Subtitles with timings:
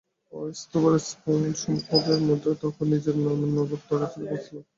[0.33, 0.93] অস্থাবর
[1.57, 4.63] সম্পদের মধ্যে তখন নিজের নামে নগদ টাকা ছিল পাঁচ লাখ।